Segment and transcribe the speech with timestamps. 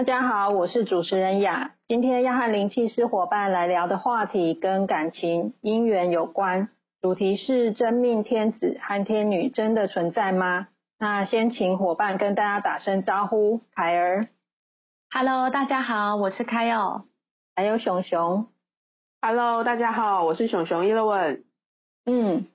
[0.00, 1.72] 大家好，我是主持人雅。
[1.86, 6.70] 今天要和灵气师伙伴来聊的话题跟感情姻缘有关，
[7.02, 10.68] 主题是真命天子和天女真的存在吗？
[10.98, 14.28] 那先请伙伴跟大家打声招呼，凯儿。
[15.10, 17.02] Hello，大家好，我是凯友，
[17.54, 18.46] 还有熊熊。
[19.20, 21.44] Hello，大家好，我是熊熊伊乐文。
[22.06, 22.46] 嗯，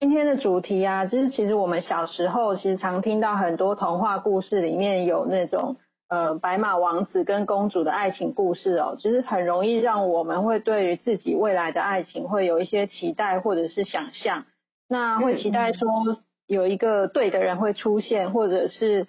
[0.00, 5.76] 今天的主题啊，就是其实我们小时候其实常听到很多童话故事里面有那种。
[6.14, 14.44] 呃，白马王子跟公主的爱情故事哦，就是很容易让我们会对于自己未来的爱情会有一些期待或者是想象。
[14.88, 15.88] 那会期待说
[16.46, 19.08] 有一个对的人会出现，或者是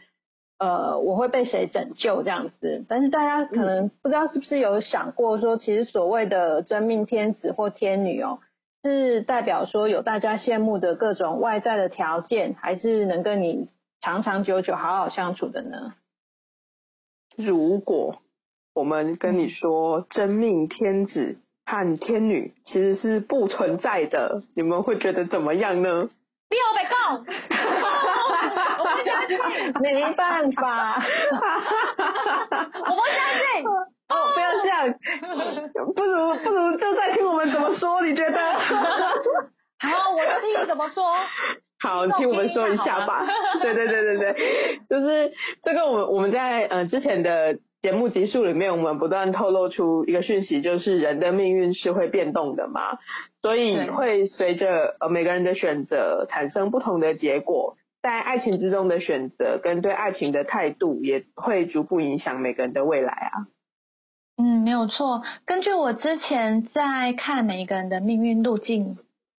[0.57, 2.83] 呃我会被谁拯救这样子。
[2.89, 8.39] 但是大家可能不知道是不是有想过说，其实所谓的真命天子或天女哦，
[8.81, 13.69] 是代表说有大家羡慕的各种外在的条件，还是能跟你
[14.01, 15.93] 长长久久好好相处的呢？
[17.37, 18.21] 如果
[18.73, 26.09] 我们跟你说真命天子和天女其实是不存在的，你们会觉得怎么样呢？
[26.47, 26.95] 你有被告，
[28.77, 29.37] 我不相信，
[29.81, 30.95] 没办法，
[32.79, 33.65] 我不相信。
[34.07, 34.93] 哦，不要这样，
[35.95, 38.37] 不如不如就在听我们怎么说，你觉得？
[39.79, 41.03] 好，我就听你怎么说。
[41.77, 43.25] 好，听我们说一下吧。
[43.61, 45.31] 对对对对对，就是
[45.61, 52.97] 这个，我们我们在呃之前的节目集数里面，我们不断透露出一个讯息，就是人的命运是会变动的嘛，
[53.41, 63.45] 所以会随着呃每个人的选择产生不同的结果，在爱情之中的选择跟对爱情的态度，也会逐步影响每个人的未来啊。
[64.37, 65.21] 嗯，没有错。
[65.45, 68.97] 根据我之前在看每一个人的命运路径。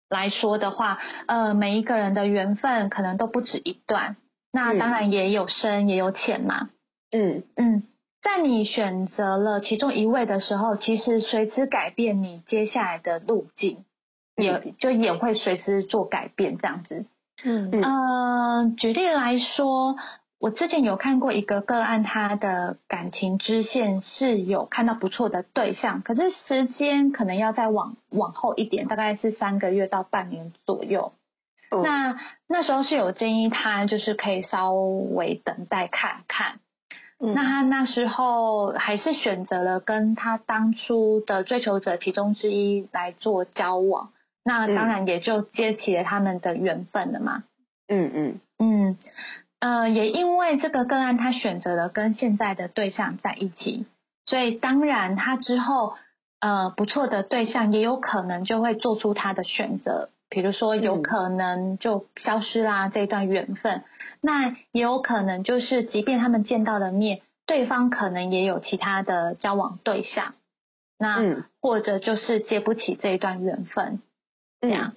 [0.08, 4.16] 来说的话，呃，每一个人的缘分可能都不止一段，
[4.52, 6.70] 那当然也有深也有浅嘛。
[7.10, 7.82] 嗯嗯，
[8.22, 13.84] 在你选择了其中一位的时候，其实随之改变你接下来的路径，
[14.36, 17.06] 也就也会随之做改变这样子。
[17.44, 19.96] 嗯嗯，举例来说。
[20.38, 31.12] 我之前有看过一个个案，他的感情支线是有看到不错的对象，可是时间可能要再往往后一点，大概是三个月到半年左右。
[31.70, 36.60] 那那时候是有建议他，就是可以稍微等待看看。
[37.18, 44.10] 那他那时候还是选择了跟他当初的追求者其中之一来做交往，
[44.44, 47.42] 那当然也就接起了他们的缘分了嘛。
[47.88, 48.98] 嗯嗯嗯。
[49.58, 53.86] 呃，也因为这个个案，他选择了跟现在的对象在一起，
[54.26, 55.94] 所以当然他之后
[56.40, 63.82] 呃不错的对象也有可能就会做出他的选择，比如说有可能就消失啦这一段缘分，
[64.20, 70.34] 那也有可能就是即便他们见到了面，对方可能也有其他的交往对象，
[70.98, 74.00] 那或者就是接不起这一段缘分，
[74.60, 74.92] 这样。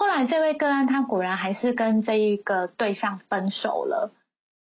[0.00, 4.10] 后来这位个案，他果然还是跟这一个对象分手了，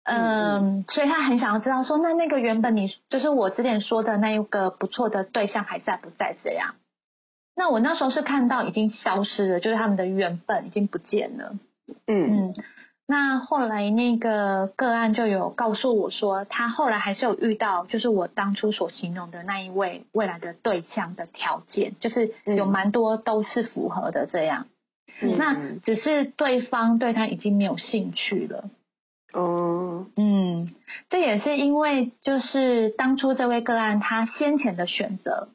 [0.02, 6.34] 嗯，所以他很想要知道说，那那个原本你就是我之前说的那一个不错的对象还在不在？
[6.42, 6.74] 这样，
[7.54, 11.54] 那我那时候是看到已经消失了，就是他们的缘分已经不见了。
[12.08, 12.54] 嗯嗯，
[13.06, 24.66] 那后来那个个案就有告诉我说，他后来还是有遇到，就是我当初所形容的那一位未来的对象的条件，就是有蛮多都是符合的这样。
[25.20, 28.70] 那只是对方对他已经没有兴趣了。
[29.32, 30.74] 哦，嗯，
[31.10, 35.48] 这也是因为就是当初这位个案他先前的选择，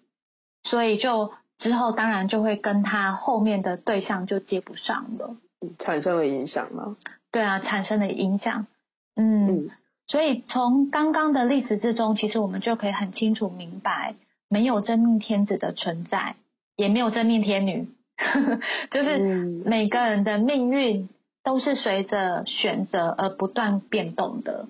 [0.64, 5.38] 所以就之后当然就会跟他后面的对象就接不上了，
[5.80, 6.98] 产生了影响吗？
[7.32, 8.68] 对啊，产生了影响。
[9.16, 9.70] 嗯，
[10.08, 14.16] 所以从刚刚的例子之中，其实我们就可以很清楚明白，
[14.50, 16.36] 没有真命天子的存在，
[16.76, 17.88] 也没有真命天女。
[18.92, 19.20] 就是
[19.66, 21.10] 每个人的命运
[21.44, 24.68] 都是随着选择而不断变动的。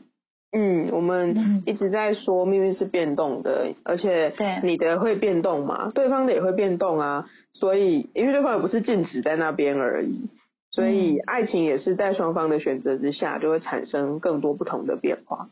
[0.56, 7.28] 嗯，我们一直在说命运是变动的，而且对你的会变动嘛，对方的也会变动啊。
[7.54, 10.30] 所以，因为对方也不是静止在那边而已，
[10.72, 15.50] 所以爱情也是在双方的选择之下，就会产生更多不同的变化。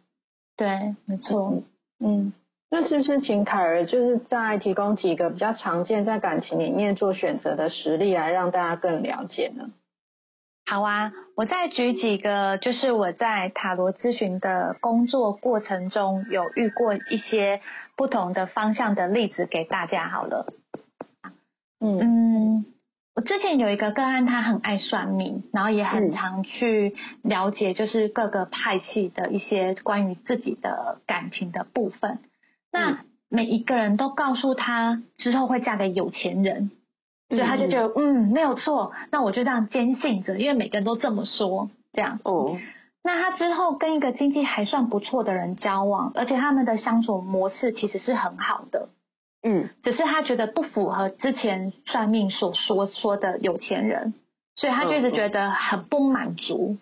[0.56, 1.64] 对，没错。
[2.00, 2.32] 嗯，
[2.74, 9.72] 那是不是请凯儿就是在提供几个比较常见在感情里面做选择的实例，来让大家更了解呢？
[10.66, 17.60] 好啊，我再举几个，就是我在塔罗咨询的工作过程中有遇过一些
[17.98, 20.54] 不同的方向的例子给大家好了。
[21.82, 22.66] 嗯，
[23.16, 32.20] 我之前有一个个案，他很爱算命，然后也很常去了解，就是各个派系的一些关于自己的感情的部分。
[32.72, 36.72] 那每一个人都告诉他之后会嫁给有钱人。
[37.30, 42.20] 所以他就觉得嗯没有错，那我就这样坚信着，因为每个人都这么说，这样。
[42.24, 42.58] 哦。
[43.04, 48.90] 那他之后跟一个经济还算不错的人交往，而且他们的相处模式其实是很好的。
[49.44, 49.70] 嗯。
[49.82, 54.14] 只是他觉得不符合之前算命所说说的有钱人，
[54.56, 56.76] 所以他就一直觉得很不满足。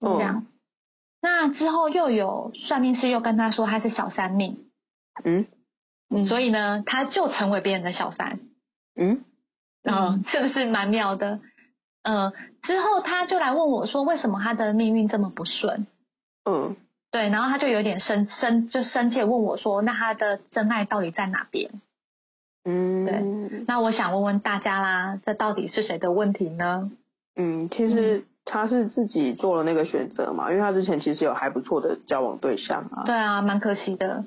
[0.00, 0.46] 这样。
[1.20, 4.65] 那之后又有算命师又跟他说他是小三命。
[5.24, 5.46] 嗯。
[6.26, 8.40] 所以呢，他就成为别人的小三。
[8.94, 9.24] 嗯。
[9.82, 11.40] 然后，是不是蛮妙的？
[12.02, 12.32] 嗯，
[12.62, 15.86] 之后他就来问我说，为什么他的命运这么不顺？
[16.44, 16.76] 嗯，
[17.10, 21.70] 对，然后他就有点生生就生气问我说，那他的真爱到底在哪边？
[22.64, 26.90] 嗯，对，那我想问问大家啦，这到底是谁的问题呢？
[27.36, 33.04] 嗯，其实他是自己做了那个选择嘛，因为他之前其实有还不错的交往对象啊。
[33.04, 34.24] 对啊，蛮可惜的。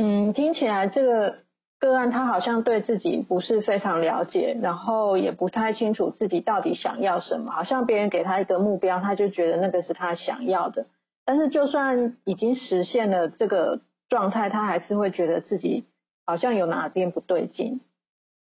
[0.00, 1.38] 嗯，听起来这个。
[1.80, 7.52] 个案他好像对自己不是非常了解，然后也不太清楚自己到底想要什么。
[7.52, 10.88] 好像别人给他一个目标，他就觉得那个是他想要的。
[11.24, 13.80] 但是就算已经实现了这个
[14.10, 15.86] 状态，他还是会觉得自己
[16.26, 17.80] 好像有哪边不对劲。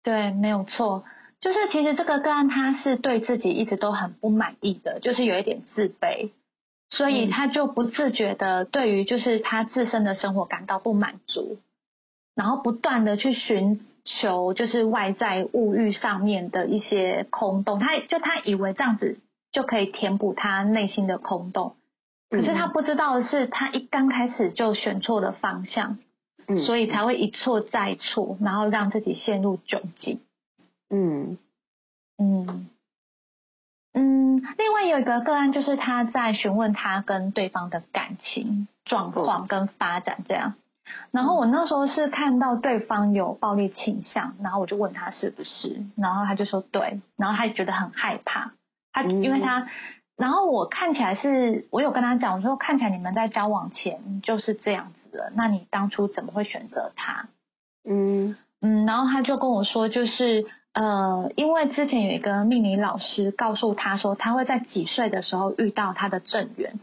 [0.01, 1.03] 对，没有错，
[1.41, 6.29] 就是其实这个个案他是对自己一直都很不满意的，就是有一点自卑，
[6.97, 11.57] 所以他就不自觉的对于就是他自身的生活感到不满足。
[12.35, 19.19] 然后不断的去寻求，就是外在物欲上面的一些空洞，他就他以为这样子
[19.53, 21.77] 就可以填补他内心的空洞，
[22.29, 25.97] 可是他不知道的是，他一刚开始就选错了方向，
[26.65, 30.19] 所以才会一错再错，然后让自己陷入窘境。
[30.89, 31.37] 嗯。
[32.17, 32.69] 嗯
[34.37, 40.53] 嗯，另外有一个个案，就是他在询问他跟对方的感情状况跟发展这样。
[41.11, 48.51] 然后我那时候是看到对方有暴力倾向，然后我就问他是不是，然后他就说对，然后他也觉得很害怕，
[48.93, 49.67] 他因为他，
[50.15, 57.29] 然后我看起来是我有跟他讲，我说看起来你们在交往前就是这样子的，那你当初怎么会选择他？
[57.83, 66.79] 嗯嗯，然后他就跟我说，就是呃，因为之前有一个命理老师告诉他说，他会在几岁的时候遇到他的正缘，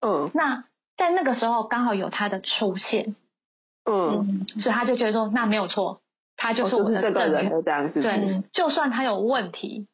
[0.00, 0.64] 嗯，那
[0.96, 3.14] 在那个时候刚好有他的出现。
[3.88, 6.00] 嗯，所以他就觉得说，那没有错，
[6.36, 8.02] 他就是我的正缘，这样子。
[8.02, 9.86] 对，就算他有问题，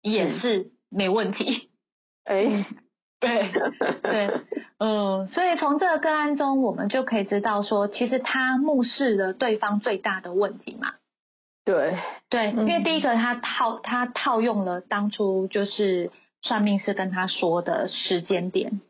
[0.00, 1.70] 也是没问题。
[2.24, 2.66] 哎，
[3.18, 3.50] 对
[4.02, 4.40] 对，
[4.78, 10.92] 嗯，所以从这个个案中，我们就可以知道说，其实他目视了对方最大的问题嘛。
[11.64, 11.98] 对
[12.28, 16.10] 对，因为第一个他套他套用了当初就是
[16.42, 18.80] 算命师跟他说的时间点，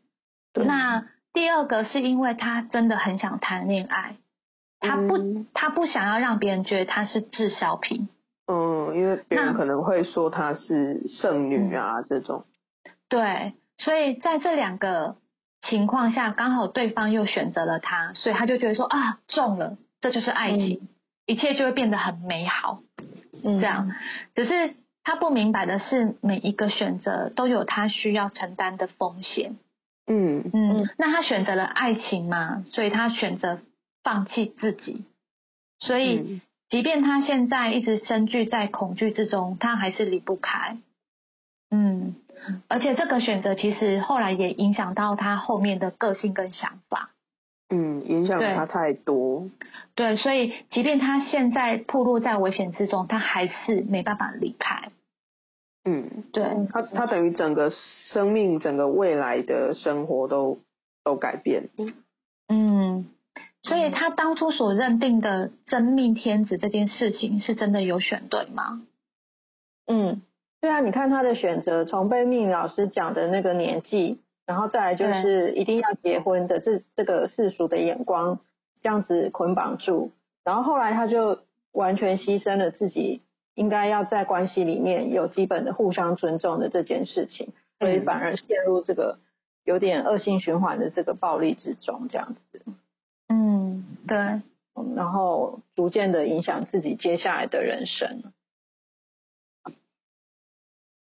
[0.53, 4.15] 那第二个是因为他真的很想谈恋爱。
[4.85, 8.09] 他不，他不想要让别人觉得他是滞销品。
[8.47, 12.43] 嗯，因为别人可能会说他是剩女啊这种。
[13.07, 15.15] 对，所以在这两个
[15.61, 20.89] 情况下，刚好对方又选择了他，所以他就觉得说啊中了，这就是爱情，
[21.25, 22.81] 一切就会变得很美好。
[23.43, 23.91] 嗯，这样，
[24.35, 29.57] 只是他不明白的是，每一个选择都有他需要承担的风险。
[30.07, 33.59] 嗯嗯，那他选择了爱情嘛，所以他选择。
[34.05, 35.05] 放弃自己，
[35.79, 40.77] 所以即便他现在一直深居在恐惧之中，他还是离不开。
[41.71, 42.13] 嗯，
[42.67, 47.11] 而且这个选择其实后来也影响到他后面的个性跟想法。
[47.73, 49.49] 嗯，影响他太多。
[49.95, 54.91] 对，所以即便他现在暴露在危险之中，他还是没办法离开。
[55.83, 57.71] 嗯，对他，他等于整个
[58.11, 60.59] 生命、整个未来的生活都
[61.03, 61.69] 都改变。
[62.47, 63.09] 嗯。
[63.65, 68.81] 所以他当初所认定的真命天子这件事情，是真的有选对吗？
[69.87, 70.21] 嗯，
[70.59, 78.39] 对啊，你看他的选择，从被命老师讲的那个年纪，然后再来就是一定要结婚的这这个世俗的眼光，
[78.81, 80.11] 这样子捆绑住，
[80.43, 81.39] 然后后来他就
[81.71, 83.21] 完全牺牲了自己
[83.55, 89.19] 应该要在关系里面有基本的互相尊重的这件事情，所以反而陷入这个
[89.63, 92.61] 有点恶性循环的这个暴力之中，这样子。
[93.29, 94.41] 嗯对，
[94.95, 98.33] 然后逐渐的影响自己接下来的人生。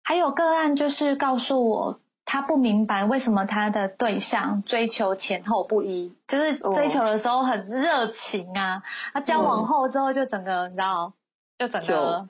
[0.03, 11.13] 还有个案就是告诉我，他不明白为什么他的对象追求前后不一，就是追求的时候很热情啊，他交往后之后就整个你知道，
[11.57, 12.27] 就整个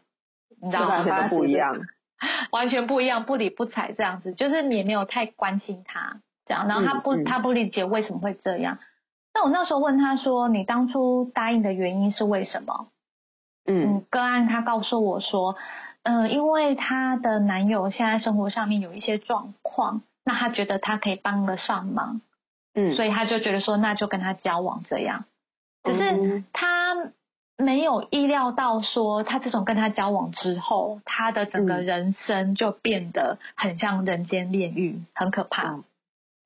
[0.62, 1.76] 你知道完全不一样，
[2.52, 8.78] 完全不一样，不理不睬这样子，就是你也没有太关心他这样，然后他不他不理解为什么会这样。
[9.34, 12.88] 那我那时候问他说：“你当初答应的原因是为什么？”
[13.70, 15.58] 嗯，个案他告诉我说
[16.08, 22.22] ：“嗯，因为她的男友现在生活上面有一些状况，那她觉得她可以帮得上忙，
[22.74, 25.26] 嗯，所以她就觉得说那就跟他交往这样。
[25.84, 26.96] 可是她
[27.58, 35.84] 没有意料到说，她自从跟他交往之后，她的整个人生就变得很像人间炼狱，很可怕。”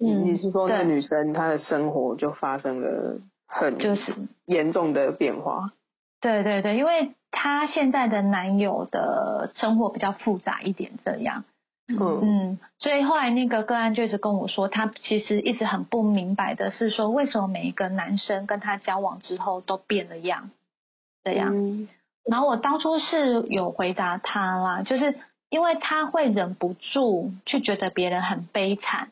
[0.04, 4.16] 嗯，你是说那女生她的生活就发生了很就是
[4.48, 5.72] 严重的变化？
[6.20, 11.44] 对对对，因为她现在的男友的生活比较复杂一点，这样，
[11.88, 11.98] 嗯。
[11.98, 20.52] 嗯，所以后来那个个案就一直跟我说，他其实一直很不明白的是说，为什么每一个男生跟他交往之后都变了样，
[21.24, 21.88] 这样。
[22.30, 25.16] 然后我当初是有回答他啦，就是
[25.50, 29.10] 因为他会忍不住去觉得别人很悲惨。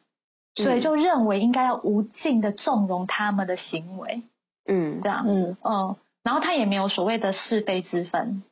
[0.55, 4.23] 所以就认为应该要无尽的纵容他们的行为，
[4.67, 5.57] 嗯，这样，嗯。
[5.63, 8.43] 嗯，然后他也没有所谓的是非之分，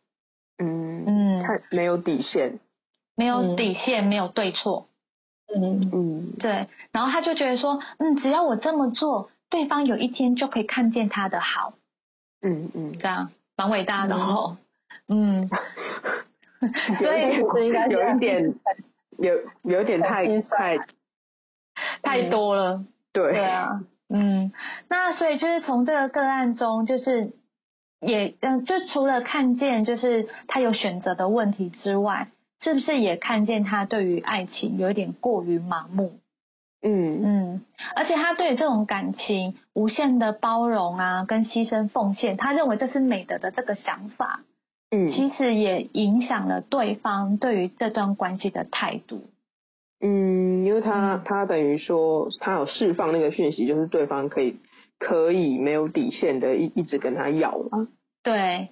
[0.57, 2.59] 嗯嗯，他没有底线，
[3.15, 4.87] 没有底线，没有对错，
[5.53, 11.73] 嗯嗯，对，然后他就觉得说，嗯，只要我这么做，对方有一天就可以看见他的好，
[12.41, 14.57] 嗯嗯，这样蛮伟大的哦，
[15.07, 15.49] 嗯，
[16.99, 18.55] 所以应该有一点，
[19.17, 19.33] 有
[19.63, 20.77] 有点太太。
[22.01, 22.83] 太多了，
[23.13, 24.51] 对对啊，嗯，
[24.89, 27.33] 那所以就是从这个个案中，就是
[27.99, 32.29] 也嗯，就除了看见就是他有选择的问题之外，
[32.61, 36.19] 是不是也看见他对于爱情有一点过于盲目？
[36.83, 37.61] 嗯嗯，
[37.95, 44.41] 而且他对于这种感情无限的包容啊，跟牺牲奉献，他认为这是美德的这个想法，
[44.91, 49.23] 嗯，其实也影响了对方对于这段关系的态度。
[49.99, 54.59] 嗯，因为他他等于说他有释放那个讯息，就是对方可以
[54.99, 57.87] 可以没有底线的一一直跟他要嘛。
[58.23, 58.69] 对，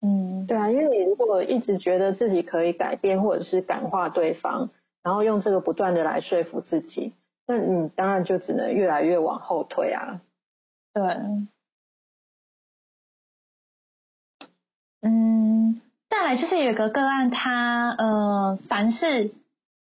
[0.00, 4.70] 嗯，对啊，因为你如果一直觉得自己可以改变或者是感化对方，
[5.02, 7.12] 然后用这个不断的来说服自己，
[7.46, 10.20] 那你当然就只能越来越往后退啊。
[10.94, 11.02] 对，
[15.02, 19.32] 嗯，再来就是有个个案，他呃，凡是。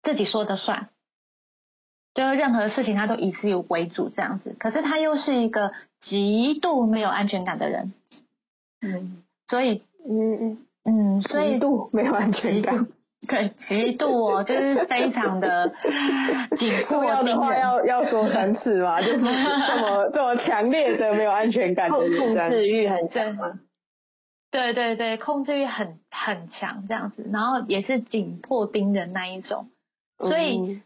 [0.07, 0.91] 自己说的算，
[2.15, 4.55] 就是任何事情他都以自己为主这样子。
[4.59, 7.93] 可是他又是一个极度没有安全感的人，
[8.81, 12.87] 嗯，所以，嗯嗯嗯，极度没有安全感，
[13.27, 15.73] 对，极度哦，就是非常的
[16.59, 17.05] 紧迫。
[17.05, 19.27] 要的话要要说三次嘛，就是这
[19.81, 23.59] 么这么强烈的没有安全感的控制欲很强吗？
[24.51, 29.69] 对对对，控制欲很很强这样子，然后也是紧迫盯人那一种。
[30.19, 30.81] 所以，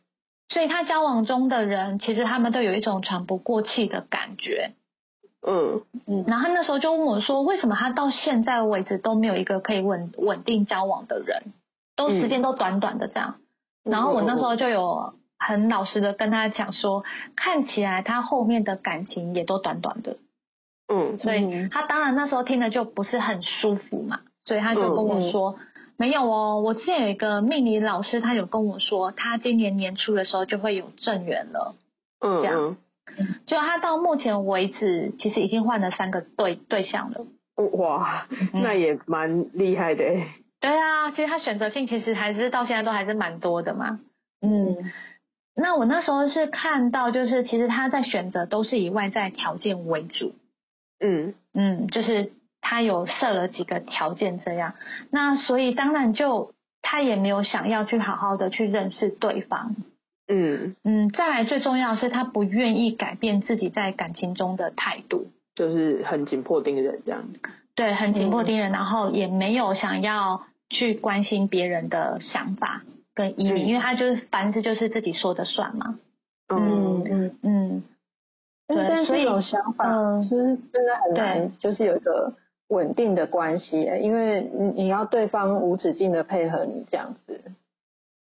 [0.50, 4.72] 所以他交往中的人，其实他们都有一种喘不过气的感觉。
[5.46, 6.24] 嗯嗯。
[6.26, 11.52] 然后那时候就问我说：“为什么他到现在为止都没有一个可以稳稳定交往的人？
[11.96, 13.36] 都时间都短短的这样。”
[13.84, 17.04] 然后我那时候就有很老实的跟他讲说
[17.36, 20.16] ：“看起来他后面的感情也都短短的。”
[20.88, 21.18] 嗯。
[21.18, 25.56] 所以他当然那时候听的就不是很舒服嘛，所以他就跟我说。
[25.98, 31.74] 没有哦，我之前有一个命理老师，他有跟我说，他今年年初的时候就会有正缘了。
[32.20, 32.76] 嗯，这样，
[33.46, 37.26] 就他到目前为止，其实已经换了三个对对象了。
[37.72, 40.04] 哇，那也蛮厉害的。
[40.60, 43.98] 对啊，其实他选择性其实还是到现在都还是蛮多的嘛。
[44.40, 44.76] 嗯，
[45.56, 50.32] 那我那时候是看到，就是其实他在选择都是以外在条件为主。
[51.00, 52.30] 嗯嗯，就是。
[52.60, 54.74] 他有设了几个条件，这样，
[55.10, 59.74] 那所以当然就他也没有想要去好好的去认识对方，
[60.28, 60.76] 嗯。
[60.84, 67.40] 嗯，再来最重要是他不愿意改变自己在感情中的态度，就是很紧迫盯人这样子，
[67.74, 72.82] 对，很紧迫盯人，然后也没有想要去关心别人的想法
[73.14, 75.98] 跟意义，因为他就是凡事就是自己说的算嘛，
[76.48, 77.34] 嗯嗯。
[77.42, 77.82] 嗯，
[78.66, 82.34] 对，所以有想法其实真的很难，就是有一个。
[82.68, 87.42] 稳定的关系，因为你你要对方无止境的配合你这样子，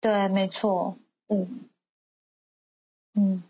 [0.01, 0.97] 对，没错，
[1.29, 1.61] 嗯
[3.15, 3.43] 嗯，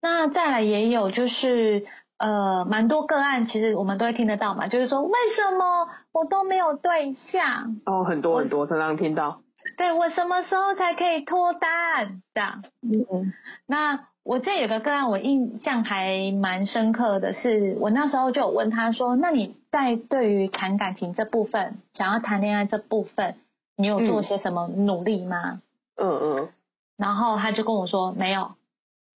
[0.00, 1.86] 那再来也有就是
[2.18, 7.80] 呃，蛮多个案，其实我们都会听得到嘛，就是说为什么我都没有对象？
[7.86, 9.42] 哦，很多很多，常常听到。
[9.76, 12.22] 对我什么时候才可以脱单？
[12.34, 12.62] 这样。
[12.82, 13.32] 嗯嗯。
[13.66, 23.36] 那我这有个个案，我印象还蛮深刻的是，我那时候就有问他说：“那你在对于谈感情这部分，想要谈恋爱这部分，
[23.76, 25.62] 你有做些什么努力吗？”
[25.96, 26.48] 嗯嗯。
[26.96, 28.52] 然后他就跟我说没有。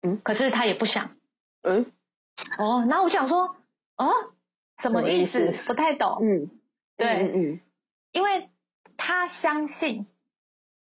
[0.02, 0.20] 嗯。
[0.22, 1.10] 可是他也不想。
[1.62, 1.86] 嗯。
[2.58, 3.56] 哦，然后我想说，
[3.96, 4.12] 哦，
[4.82, 5.54] 什么意思？
[5.66, 6.18] 不太懂。
[6.22, 6.50] 嗯。
[6.96, 7.08] 对。
[7.08, 7.60] 嗯嗯。
[8.12, 8.48] 因为
[8.96, 10.06] 他相信。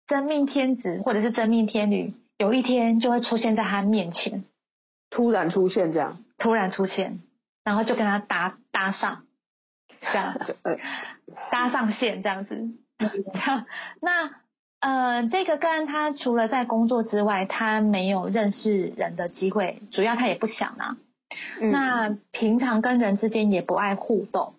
[0.09, 4.45] 真命天子或者是真命天女，有一天就会出现在他面前，
[5.11, 7.21] 突然出现这样，突然出现，
[7.65, 9.25] 然后就跟他搭搭上，
[10.01, 10.35] 这样，
[11.53, 12.71] 搭上线这样子。
[14.01, 14.31] 那
[14.81, 20.97] 呃，这个个案他除了在工作之外，他没有认识人的机会，主要他也不想啊。
[21.61, 24.55] 那平常跟人之间也不爱互动，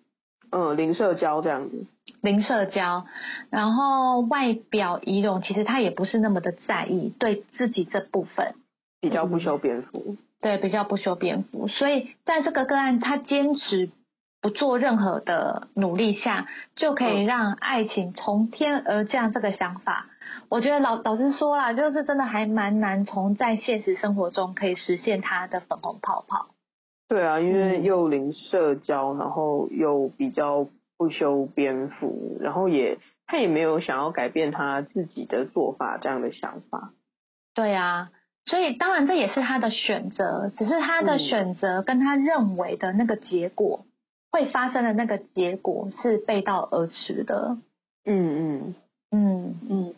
[0.52, 1.84] 嗯，零社交这样子。
[2.22, 3.04] 零社交，
[3.50, 8.54] 然后外表仪容，其实他也不是那么的在意，对自己这部分
[9.00, 10.16] 比较不修边幅。
[10.40, 13.90] 对，比较不修边幅，所以在这个个案，他坚持
[14.40, 19.32] 不做任何的努力下，就可以让爱情从天而降。
[19.32, 20.06] 这个想法，
[20.48, 26.48] 我觉得老老实说啦，就是真的还蛮难从在现实生活中可以实现他的粉红泡泡。
[27.08, 30.68] 对啊，因为又零社交，然后又比较。
[31.02, 36.92] 不修边幅，然后也他也没有想要改变他自己的做法这样的想法。
[37.54, 38.12] 对啊，
[38.44, 43.84] 所以当然这也是他的选择，只是他的选择跟他认为的那个结果
[44.30, 47.58] 会发生的那个结果是背道而驰的。
[48.04, 48.74] 嗯嗯
[49.10, 49.94] 嗯嗯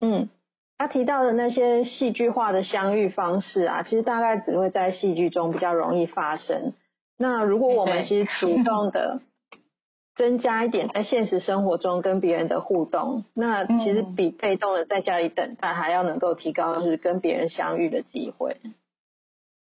[0.00, 0.28] 嗯，
[0.78, 6.74] 他提到的那些戏剧化的相遇方式啊，其实大概只会在戏剧中比较容易发生。
[7.18, 9.20] 那如果我们其实主动的。
[10.14, 18.58] 增加一点在现实生活中跟别人的互动，那其实比被动的在家里等待还要能够提高就是跟别人相遇的机会。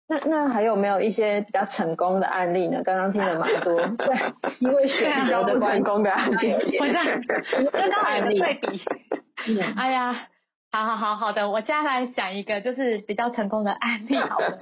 [0.08, 2.82] 那那还有没有一些比较成功的案例呢？
[2.82, 4.16] 刚刚听了蛮多，对，
[4.60, 6.86] 因为选择的成功的案例， 我
[7.72, 8.82] 在刚刚有个对比。
[9.76, 10.14] 哎呀，
[10.70, 14.58] 好好好好的，我接下来讲一个就是比较成功的案例，好了，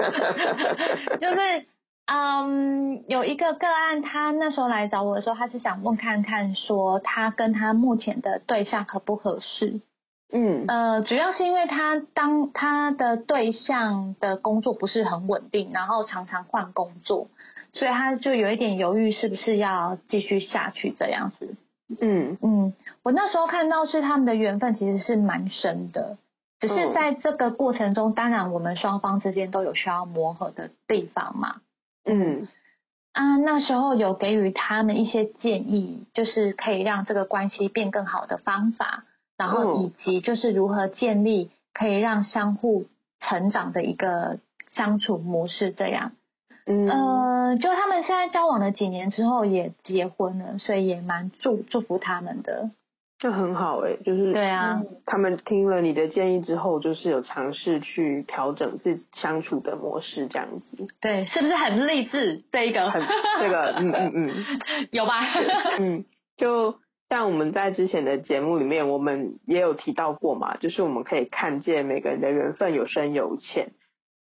[1.20, 1.66] 就是。
[2.12, 9.80] 嗯，有一个个案，他那时候来找我的时候，他是想问看看，说他跟他目前的对象合不合适。
[10.32, 17.28] 嗯，呃，主要是因为他当他的对象的工作不是很稳定，然后常常换工作，
[17.72, 21.54] 所以他就有一点犹豫，是不是要继续下去这样子。
[22.00, 26.18] 嗯嗯，我那时候看到是他们的缘分其实是蛮深的，
[26.58, 31.60] 只是在这个过程中，当然我们双方之间都有需要磨合的地方嘛。
[32.04, 32.48] 嗯
[33.12, 39.04] 啊，那时候有给予他们一些建议，就是可以让这个关系变更好的方法，
[39.36, 42.86] 然后以及就是如何建立可以让相互
[43.20, 45.72] 成长的一个相处模式。
[45.72, 46.12] 这样，
[46.66, 52.70] 嗯，呃，就他们现在交往了几年之后也结婚了，所以也蛮祝祝福他们的。
[53.20, 60.86] 就很好哎，就是对啊，他们听了你的建议之后，就是有尝试去调整自己相处的模式，这样子。
[61.02, 62.42] 对，是不是很励志？
[62.50, 63.02] 这一个，很
[63.38, 64.44] 这个，嗯嗯嗯，
[64.90, 65.20] 有吧？
[65.78, 66.06] 嗯，
[66.38, 66.76] 就
[67.10, 73.72] 像我们在之前的节目里面，我们也有提到过嘛，就是我们可以看见每个人的缘分有深有浅，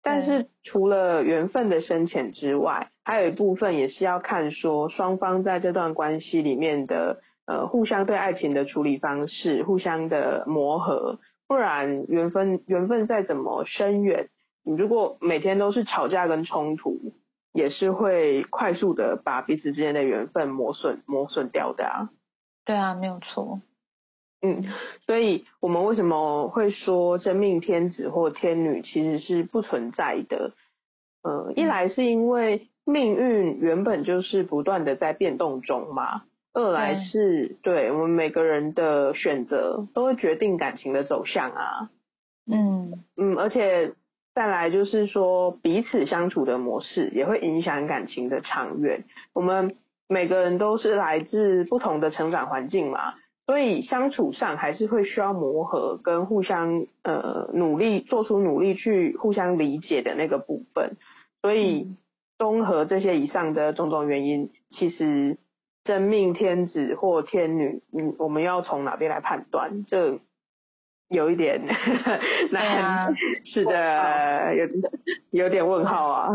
[0.04, 7.22] 但是除了缘分的深浅之外，还有一部分也是要看说双方在这段关系里面的。
[7.46, 14.30] 呃，互相对爱情的处理方式，互相的磨合，不然缘分缘分再怎么深远，
[14.64, 17.14] 你如果每天都是吵架跟冲突，
[17.52, 22.10] 也是会快速的把彼此之间的缘分磨损磨损掉的啊。
[22.66, 23.62] 对啊，没有错。
[24.42, 24.64] 嗯，
[25.06, 30.54] 所以我们为什么会说真命天子或天女其实是不存在的？
[31.24, 36.24] 呃，一来是因为命运原本就是不断的在变动中嘛。
[36.56, 41.90] 二来是对我们每个人的选择都会决定感情的走向啊，
[42.46, 43.94] 嗯嗯，而且
[44.36, 49.06] 再来就是说彼此相处的模式也会影响感情的长远。
[49.34, 53.16] 我们每个人都是来自不同的成长环境嘛，
[53.48, 60.98] 所以相处上还是会需要磨合跟互相呃努力做出努力去互相理解的那个部分。
[61.42, 61.96] 所以
[62.38, 65.40] 综合这些以上的种种原因，其实。
[65.84, 69.86] 真命天子或天女，嗯，我们要从哪边来判断？
[69.90, 70.20] 这
[71.10, 71.62] 有一点
[72.52, 73.14] 难，
[73.46, 76.30] 是的，有有点问号啊。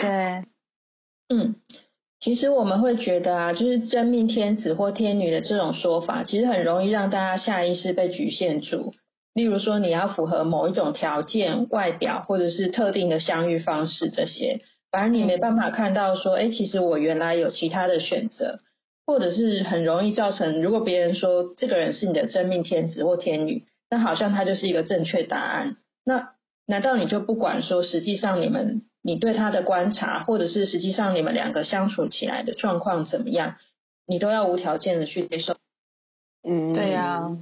[0.00, 0.44] 对，
[1.28, 1.54] 嗯，
[2.20, 8.92] 其实我们会觉得啊，就是真命天子或天女的这种说法，其实很容易让大家下意识被局限住。
[9.34, 18.58] 例如说，你要符合某一种条件、外表或者是特定的相遇方式这些，反而你没办法看到说，哎，其实我原来有其他的选择，
[19.08, 23.64] 或者是很容易造成，如果别人说这个人是你的真命天子或天女。
[23.90, 25.78] 那好像他就是一个正确答案。
[26.04, 26.34] 那
[26.66, 33.56] 难道你就不管说，实际上你们你对他的观察，或者是实际上你们两个相处起来的状况怎么样，
[34.06, 35.56] 你都要无条件的去接受？
[36.46, 37.34] 嗯，对呀，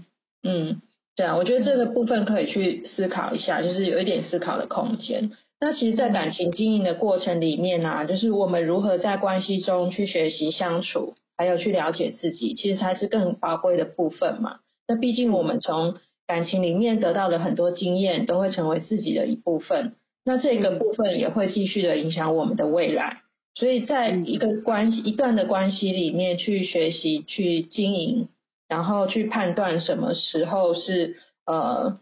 [0.45, 0.81] 嗯，
[1.17, 5.33] 对啊，我觉得这个部分可以去思考一下，就是有一点思考的空间。
[5.59, 14.61] 那其实，在感情经营的过程里面呢，就是我们如何在关系中去学习相处，还有去了解自己，其实才是更宝贵的部分嘛。
[14.89, 15.95] 那毕竟我们从
[16.27, 19.95] 感情里面得到的很多经验，都会成为自己的一部分。
[20.25, 23.23] 那这个部分也会继续的影响我们的未来。
[23.55, 28.29] 所以，在一个关系、一段的关系里面，去学习、去经营，
[28.69, 31.99] 然后去判断什么时候是呃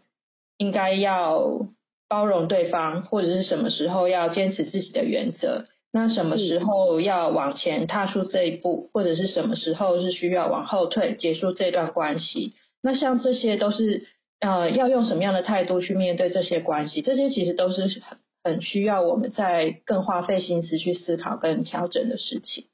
[0.57, 1.67] 应该要
[2.09, 5.65] 包容对方，或者是什么时候要坚持自己的原则。
[5.95, 12.53] 那什么时候要往前踏出这一步，或者是什么时候是需要往后退，结束这段关系？
[12.83, 14.05] 那像这些都是。
[14.41, 17.01] 呃，要用什么样的态度去面对这些关系？
[17.01, 22.65] 这些其实都是很很需要我们在更花费心思去思考跟调整的事情。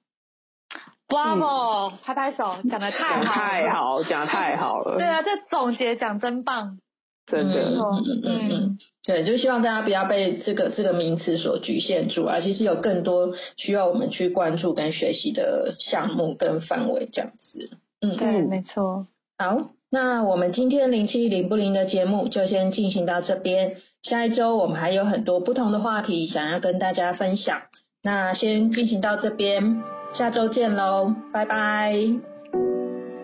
[1.07, 4.97] Bravo，拍拍手，讲的太好，太好，讲的太好了。
[4.97, 6.79] 对啊，这总结讲真棒，
[7.27, 17.69] 真的，嗯嗯嗯，对，就希望大家不要被这个这个名词所局限住啊，其实有更多需要我们去关注跟学习的项目跟范围这样子。
[18.01, 19.07] 嗯，对，没错。
[19.38, 19.71] 好。
[19.93, 27.63] 那我们今天零七零不零的节目就先进行到这边，下一周我们还有很多不同的话题想要跟大家分享。
[28.01, 31.93] 那先进行到这边，下周见喽，拜拜，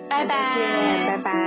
[0.09, 1.46] 拜拜。